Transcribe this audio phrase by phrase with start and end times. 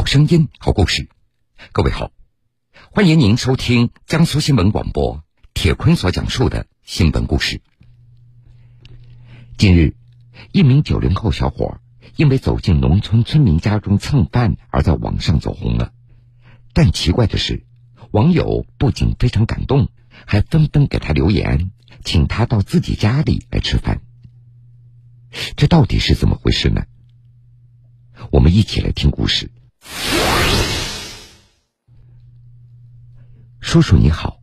[0.00, 1.10] 好声音，好故事。
[1.72, 2.10] 各位好，
[2.90, 7.60] 欢迎您收听江苏新闻广播铁坤所讲述的新闻故事。
[9.58, 9.94] 近日，
[10.52, 11.82] 一名九零后小伙
[12.16, 15.92] 因为走进农村村民家中蹭饭而在网上走红了。
[16.72, 17.66] 但奇怪的是，
[18.10, 19.90] 网友不仅非常感动，
[20.26, 21.72] 还纷纷给他留言，
[22.06, 24.00] 请他到自己家里来吃饭。
[25.56, 26.86] 这到底是怎么回事呢？
[28.32, 29.50] 我们一起来听故事。
[33.60, 34.40] 叔叔你好，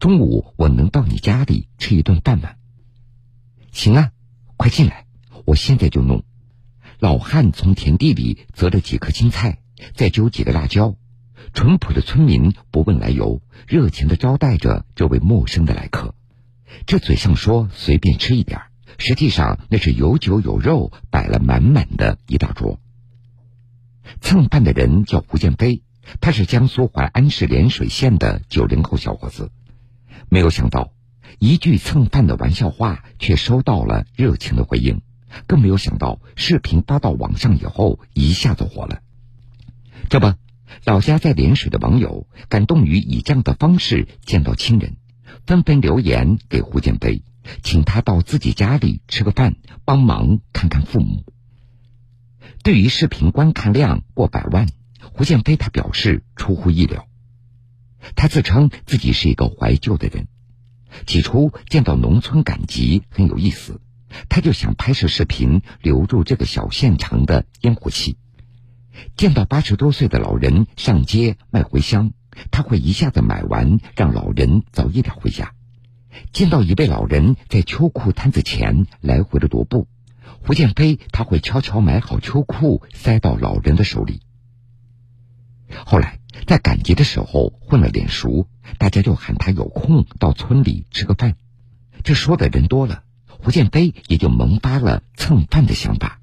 [0.00, 2.54] 中午我能到你家里吃一顿饭吗？
[3.70, 4.10] 行啊，
[4.56, 5.06] 快进来，
[5.44, 6.24] 我现在就弄。
[6.98, 9.60] 老汉从田地里择了几颗青菜，
[9.94, 10.96] 再揪几个辣椒。
[11.52, 16.16] 淳朴的村民不问来由，热情的招待着这位陌生的来客。
[16.84, 18.60] 这嘴上说随便吃一点，
[18.98, 22.80] 实际上那是有酒有肉，摆了满满的一大桌。
[24.20, 25.82] 蹭饭的人叫胡建飞，
[26.20, 29.50] 他是江苏淮安市涟水县的九零后小伙子。
[30.28, 30.92] 没有想到，
[31.38, 35.02] 一句蹭饭的玩笑话却收到了热情的回应，
[35.46, 39.00] 更没有想到视频发到网上以后一下子火了。
[40.08, 40.32] 这不，
[40.84, 44.96] 老家在涟水的网友感动于以这样的方式见到亲人，
[45.46, 47.22] 纷纷留言给胡建飞，
[47.62, 51.24] 请他到自己家里吃个饭，帮忙看看父母。
[52.62, 54.68] 对于视频观看量过百万，
[55.12, 57.06] 胡建飞他表示出乎意料。
[58.16, 60.28] 他自称自己是一个怀旧的人，
[61.06, 63.80] 起初见到农村赶集很有意思，
[64.28, 68.16] 他就想拍摄视频留住这个小县城的烟火气。
[69.16, 72.12] 见到八十多岁的老人上街卖茴香，
[72.50, 75.52] 他会一下子买完，让老人早一点回家。
[76.32, 79.88] 见到一位老人在秋裤摊子前来回的踱步。
[80.46, 84.20] 胡建飞他会悄悄买好秋裤塞到老人的手里。
[85.86, 88.46] 后来在赶集的时候混了脸熟，
[88.78, 91.36] 大家就喊他有空到村里吃个饭。
[92.02, 96.18] 这说的人多了，胡建飞也就萌发了蹭饭的想法。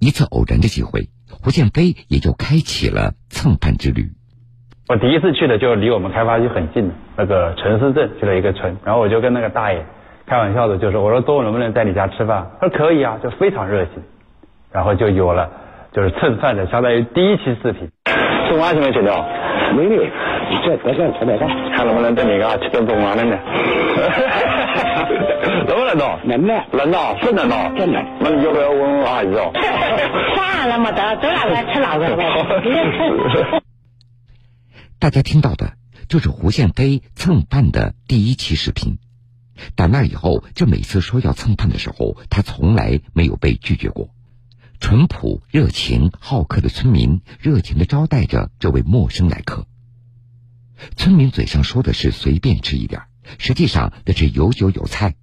[0.00, 4.12] 一次偶然的机会，胡建飞也就开启了蹭饭之旅。
[4.88, 9.84] 我第一次去的就离我们开发区很近，那个陈思镇去了一个村，然后我就跟那个大爷。
[10.26, 12.50] 开玩笑的，就是我说中午能不能在你家吃饭？
[12.60, 14.02] 他说可以啊，就非常热情，
[14.72, 15.50] 然后就有了
[15.92, 17.88] 就是蹭饭的，相当于第一期视频。
[18.48, 19.24] 吃饭什么吃的？
[19.74, 20.04] 没有，
[20.64, 23.38] 这这这吃点饭，看能不能在你家吃顿中饭的呢？
[25.66, 26.18] 能不能到？
[26.24, 28.02] 能的，能到，不能到，真的。
[28.20, 29.50] 那你要不要问问阿姨哦？
[30.36, 32.24] 饭那么多，都拿来吃老的呗。
[34.98, 35.72] 大家听到的
[36.08, 38.98] 就是胡宪飞蹭饭的第一期视频。
[39.74, 44.10] 打那以后，就每次说要蹭饭的时候，他从来没有被拒绝过。
[44.78, 49.66] 淳朴、热情、好客的村民热情的招待着这位陌生来客。
[50.96, 53.02] 村民嘴上说的是随便吃一点，
[53.38, 55.16] 实际上那是有酒有菜。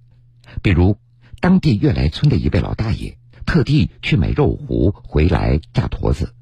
[0.62, 0.98] 比如，
[1.40, 6.34] 当地悦来村的一位老大爷特地去买肉糊回来炸坨子；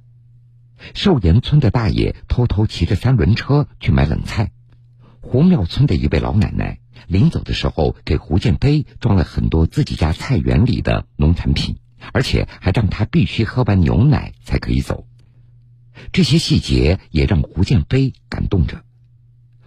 [0.94, 4.46] 寿岩村的大爷偷偷骑着三轮车去买冷菜；
[5.20, 6.78] 胡庙村的一位老奶奶。
[7.06, 11.76] 临走的时候，给胡建飞装了很多自己家菜园里的农产品，
[12.12, 15.06] 而且还让他必须喝完牛奶才可以走。
[16.12, 18.82] 这些细节也让胡建飞感动着，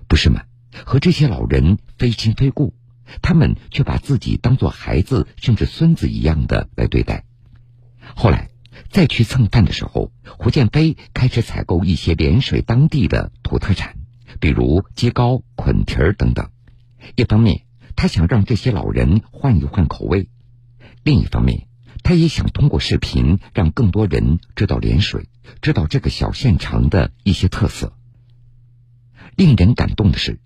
[0.08, 0.44] 不是吗？
[0.86, 2.74] 和这些老人非亲非故，
[3.22, 7.24] 他们却把自己当做孩子甚至孙子一样的来对待。
[8.16, 8.50] 后来
[8.90, 13.96] 再去蹭饭的时候，胡建飞开始采购一些涟水当地的土特产，
[14.40, 16.50] 比如鸡糕、捆蹄儿等等。
[17.16, 17.62] 一方面，
[17.96, 20.28] 他想让这些老人换一换口味；
[21.04, 21.68] 另一方面，
[22.04, 25.30] 他也想通过视频让更多人知道涟水，
[25.62, 27.94] 知道这个小县城的一些特色。
[29.36, 30.40] 令人感动的是，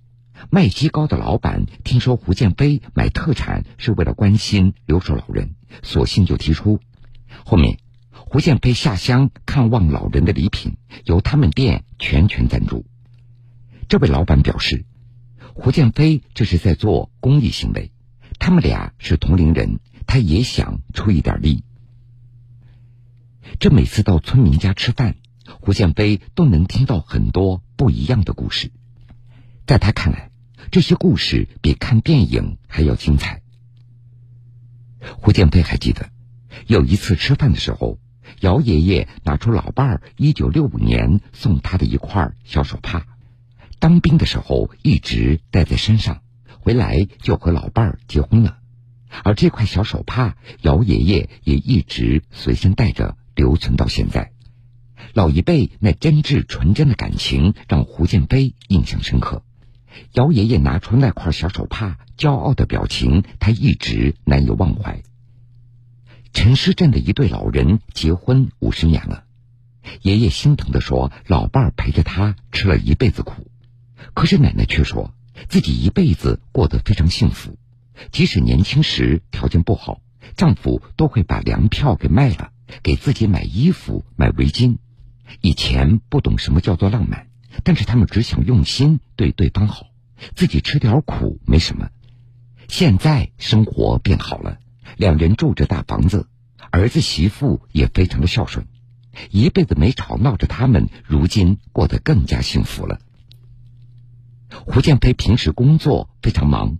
[0.52, 6.80] 卖鸡糕的老板听说胡建飞买特产是为了关心留守老人，索性就提出，
[7.46, 7.80] 后面
[8.12, 12.86] 胡建飞下乡看望老人的礼品由他们店全权赞助。
[13.88, 14.86] 这位老板表示。
[15.62, 17.92] 胡建飞这是在做公益行为，
[18.40, 21.66] 他们俩是同龄人，他也想出一点力。
[23.60, 25.18] 这每次到村民家吃饭，
[25.60, 28.72] 胡建飞都能听到很多不一样的故事。
[29.68, 30.32] 在他看来，
[30.72, 33.42] 这些故事比看电影还要精彩。
[35.18, 36.10] 胡建飞还记得，
[36.68, 38.00] 有一次吃饭的时候，
[38.40, 43.06] 姚爷爷拿出老伴儿一九六五年送他的一块小手帕。
[43.80, 46.22] 当兵的时候一直带在身上，
[46.60, 48.58] 回来就和老伴儿结婚了。
[49.24, 54.34] 而这块小手帕，姚爷爷也一直随身带着，留存到现在。
[55.14, 59.44] 老一辈那真挚纯真的感情让胡建飞印象深刻。
[60.14, 65.02] 姚爷爷拿出那块小手帕，骄傲的表情，他一直难以忘怀。
[66.34, 69.24] 陈师镇的一对老人结婚五十年了，
[70.02, 73.50] 爷爷心疼的说：“老伴儿陪着他吃了一辈子苦。”
[74.14, 75.14] 可是奶奶却说
[75.48, 77.58] 自己一辈子过得非常幸福，
[78.12, 80.02] 即使年轻时条件不好，
[80.36, 82.52] 丈夫都会把粮票给卖了，
[82.84, 84.78] 给自己买衣服、买围巾。
[85.42, 87.28] 以前不懂什么叫做浪漫，
[87.64, 89.88] 但是他们只想用心对对方好，
[90.36, 91.90] 自己吃点苦没什么。
[92.68, 94.60] 现在生活变好了。
[94.98, 96.28] 两人住着大房子，
[96.72, 98.66] 儿子媳妇也非常的孝顺，
[99.30, 103.00] 一辈子没吵闹着，他们如今过得更加幸福了。
[104.66, 106.78] 胡建飞平时工作非常忙，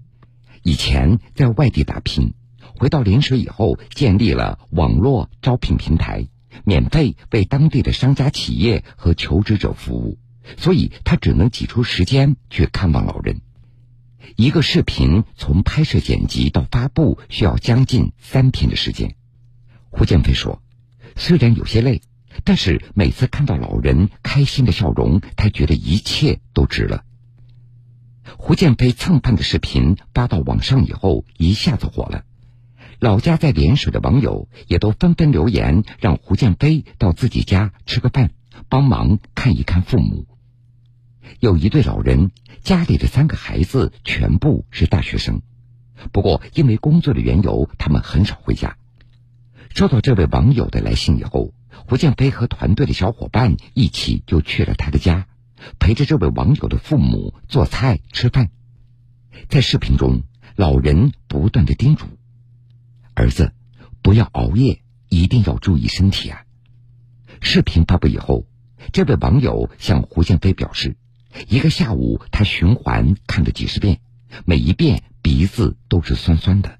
[0.64, 2.34] 以前在外地打拼，
[2.76, 6.28] 回到临水以后，建立了网络招聘平台，
[6.64, 10.18] 免费为当地的商家、企业和求职者服务，
[10.58, 13.42] 所以他只能挤出时间去看望老人。
[14.36, 19.16] 一个视频从拍摄、剪辑到发布需要将近三天的时间。
[19.90, 20.62] 胡建飞说
[21.18, 22.02] ：“虽然有些累，
[22.44, 27.04] 但是每次看到老人开心的笑容，他觉得一切都值了。”
[28.38, 32.24] 胡建飞蹭饭的视频发到网上以后，一下子火了。
[33.00, 38.32] 老家在涟水的网友也都纷纷留言，让胡建飞到自己家吃个饭，
[38.68, 40.26] 帮忙看一看父母。
[41.40, 42.32] 有一对老人，
[42.64, 45.42] 家里的三个孩子全部是大学生，
[46.12, 48.76] 不过因为工作的缘由，他们很少回家。
[49.74, 51.54] 收到这位网友的来信以后，
[51.88, 55.28] 胡建飞和团队的小伙伴一起就去了他的家，
[55.80, 58.50] 陪着这位网友的父母做菜吃饭。
[59.48, 60.24] 在视频中，
[60.56, 62.06] 老人不断的叮嘱
[63.14, 63.54] 儿子
[64.02, 66.44] 不要熬夜，一定要注意身体啊。
[67.42, 68.46] 视频发布以后，
[68.92, 70.98] 这位网友向胡建飞表示。
[71.48, 74.02] 一个下午，他循环看了几十遍，
[74.46, 76.80] 每一遍鼻子都是酸酸的。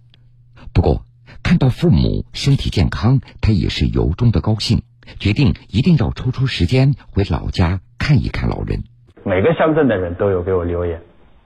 [0.74, 1.06] 不过
[1.44, 4.82] 看到父母身体健康，他也是由衷的高兴，
[5.20, 8.80] 决定一定要抽出时间回老家看一看老人。
[9.24, 11.00] 每个乡镇的人都有给我留言，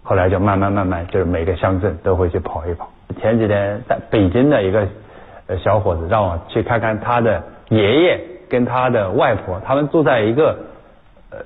[0.04, 2.90] 后来就慢慢慢慢，就是每个乡镇都会去跑一跑。
[3.20, 4.88] 前几天在北京的一个
[5.64, 10.58] 小伙子让我去看看他的爷爷跟他的外婆，他们住在一个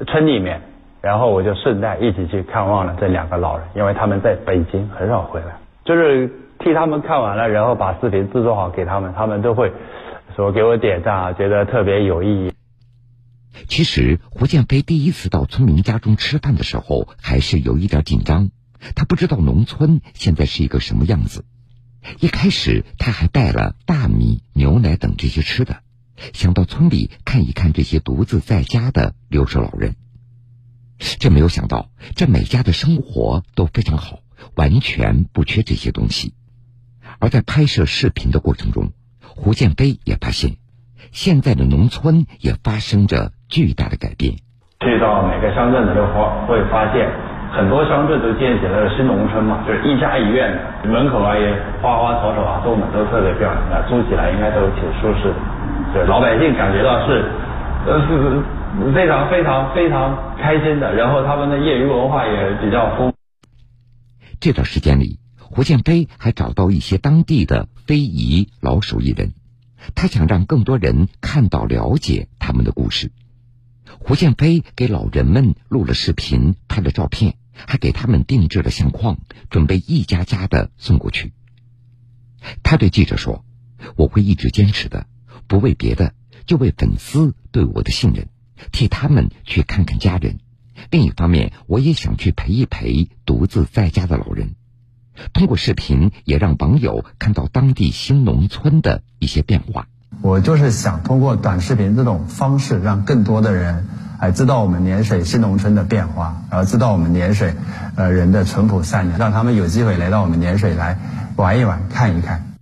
[0.05, 0.61] 村里面。
[0.99, 5.55] 然后我就顺带一起去看望了这两个老人，因为他们在北京很少回来，
[5.85, 6.27] 就是
[6.57, 9.71] 替他们看完了，然后把视频制作好给他们，他们都会
[10.35, 12.51] 说给我点赞啊，觉得特别有意义。
[13.67, 18.51] 其实胡建飞第一次到村民家中吃饭的时候，还是有一点紧张，
[18.95, 21.45] 他不知道农村现在是一个什么样子。
[22.19, 25.81] 一开始他还带了大米、牛奶等这些吃的，
[26.33, 29.95] 想到村里看一看这些独自在家的留守老人。
[30.99, 34.21] 这没有想到，这每家的生活都非常好，
[34.55, 36.33] 完全不缺这些东西。
[37.19, 40.57] 而在拍摄视频的过程中，胡建飞也发现，
[41.11, 44.33] 现在的农村也发生着巨大的改变。
[44.81, 47.09] 去到每个乡镇的时候，会发现
[47.51, 50.51] 很多乡镇都建起来了新农村嘛，就是一家一院
[50.83, 55.37] 的，门口啊也花花草草啊种的都特别漂亮，那住起来应该都挺舒适的，
[55.93, 57.25] 就老百姓感觉到是，
[57.85, 58.43] 呃是。
[58.93, 63.13] 非常非常非常开心的，然后他们的业余文化也比较丰。
[64.39, 69.31] 这段时间里，胡建飞还找到一些当地的非遗老手艺人，
[69.95, 73.09] 他想让更多人看到、了解他们的故事。
[73.99, 81.33] 胡建飞给老人们录了视频，拍了照片，还给他们定制了相框，准备一家家的送过去。
[82.63, 83.43] 他对记者说
[83.97, 85.07] ：“我会一直坚持的，
[85.47, 86.13] 不为别的，
[86.45, 88.29] 就为粉丝对我的信任。”
[88.71, 90.39] 替他们去看看家人，
[90.89, 94.55] 另一方面，我也想去陪一陪独自在家的老人。
[95.31, 99.87] 通过视频，也让网友看到当地新农村的一些变化。
[100.21, 103.87] 我就是想通过短视频这种方式，让更多的人
[104.19, 107.53] 哎知道我们涟水新农村的变化，然后知道我们涟水
[107.95, 110.99] 呃人的淳朴善良，让他们有机会来到我们涟水来
[111.35, 112.53] 玩一玩、看一看。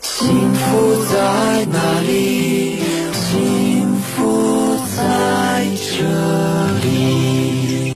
[0.00, 2.78] 幸福在哪里？
[3.12, 5.24] 幸福在。
[5.96, 6.02] 这
[6.82, 7.94] 里，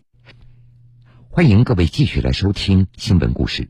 [1.28, 3.68] 欢迎各位继续来收听新闻故事。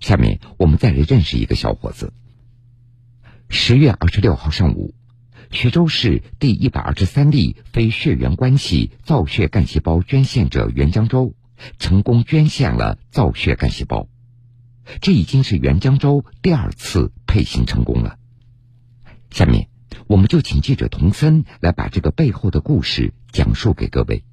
[0.00, 2.12] 下面我们再来认识一个小伙子。
[3.56, 4.94] 十月二十六号上午，
[5.52, 11.36] 徐州市第一百二十三例非血缘关系造血干细胞捐献者袁江洲
[11.78, 14.08] 成功捐献了造血干细胞，
[15.00, 18.18] 这已经是袁江洲第二次配型成功了。
[19.30, 19.68] 下面
[20.08, 24.24] 我们就请记者童森来把这个背后的故事讲述给各位。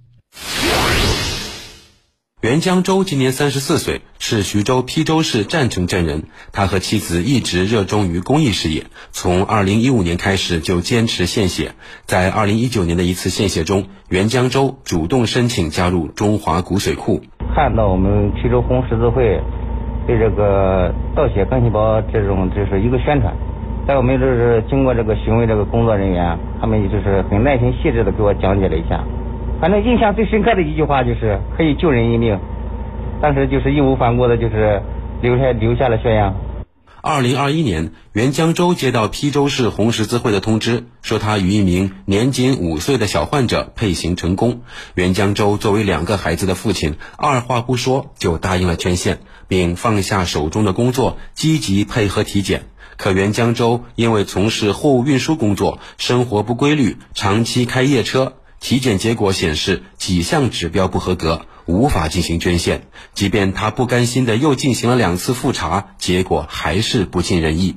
[2.41, 6.23] 袁江洲今年三十四岁，是徐州邳州市占城镇人。
[6.51, 11.73] 他和妻子一直热衷于公益事业，从二零一五年开始就坚持献血。
[12.05, 17.21] 在二零一九年的一次献血中，袁江洲主动申请加入中华骨髓库。
[17.53, 19.39] 看到我们邳州红十字会
[20.07, 23.35] 对这个造血干细胞这种就是一个宣传，
[23.87, 29.05] 在我们就是经过这个询问这个工作人员，他们就是很耐心细致的给我讲解了一下。
[29.61, 32.39] 反正印象最深刻的一句话就是可以救人一命，
[33.21, 34.81] 当时就是义无反顾的，就是
[35.21, 36.35] 留下留下了宣扬。
[37.03, 44.61] 二零二一年，袁江州接到邳州市红十字会的通知，说他与一名年仅五岁的小患者配型成功。
[44.95, 52.63] 袁江州作为两个孩子的父亲，二话不说就答应了捐献，并放下手中的工作，积极配合体检。
[52.97, 58.33] 可袁江州因为从事货物运输工作，生活不规律，长期开夜车。
[58.61, 62.81] 体检结果显示几项指标不合格，无法进行捐献。
[63.11, 67.75] 即便他不甘心的又进行了两次复查，结果还是不尽人意。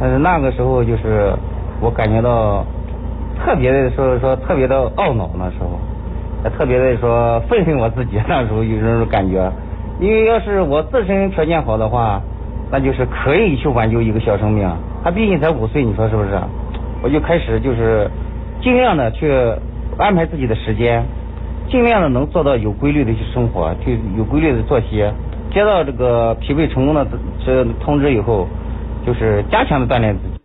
[0.00, 1.34] 但是那个时候就是
[1.82, 2.64] 我感觉到
[3.44, 5.80] 特别的说说特别的懊恼，那时候
[6.56, 8.12] 特别的说愤恨我自己。
[8.28, 9.52] 那时候有这种感觉，
[10.00, 12.22] 因为要是我自身条件好的话，
[12.70, 14.70] 那就是可以去挽救一个小生命。
[15.02, 16.40] 他毕竟才五岁，你说是不是？
[17.02, 18.08] 我就开始就是
[18.62, 19.26] 尽量的去。
[19.98, 21.06] 安排自己的时间，
[21.70, 24.86] 尽量的能做到有规律的去生活，就有规律的作息。
[25.52, 27.06] 接到这个匹配成功的
[27.44, 28.48] 这通知以后，
[29.04, 30.40] 就是加强的锻炼自己。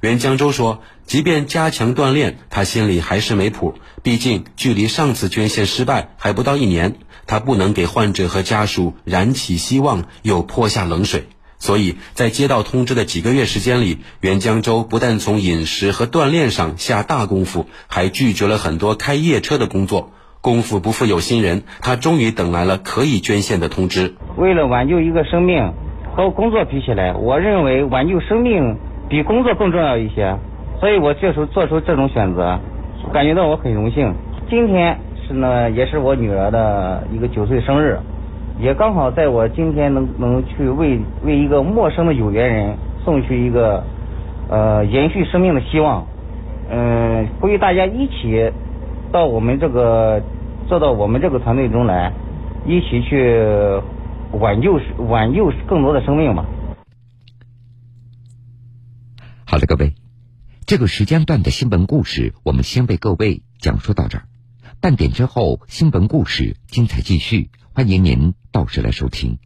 [0.00, 3.74] 袁江洲说：“即便加强锻炼，他心里还是没谱。
[4.02, 6.94] 毕竟距离上次捐献失败还不到一年，
[7.26, 11.24] 他不能给患者和家属燃起希望，又泼下冷水。”
[11.60, 20.10] 所以在接到通知的几个月时间里，袁江洲不但从饮食和锻炼上下大功夫，还拒绝了很多开夜车的工作。
[20.40, 24.14] 功夫不负有心人，他终于等来了可以捐献的通知。
[24.38, 25.74] 为了挽救一个生命，
[26.16, 28.78] 和工作比起来，我认为挽救生命
[29.10, 30.38] 比工作更重要一些。
[30.80, 32.58] 所以我这时候做出这种选择，
[33.12, 34.14] 感觉到我很荣幸。
[34.48, 34.98] 今天
[35.28, 37.98] 是呢，也是我女儿的一个九岁生日。
[38.58, 43.84] 也刚好在我今天能能去为为一个陌生的有缘人送去一个
[44.48, 46.06] 呃延续生命的希望，
[46.70, 48.52] 嗯，呼吁大家一起
[49.12, 50.22] 到我们这个
[50.68, 52.12] 做到我们这个团队中来，
[52.66, 53.80] 一起去
[54.32, 56.44] 挽救挽救更多的生命吧。
[59.46, 59.94] 好了，各位，
[60.66, 64.24] 这个时间段的新闻故事我们先为各位讲述到这儿，
[64.80, 67.50] 半点之后新闻故事精彩继续。
[67.72, 69.38] 欢迎您到时来收听。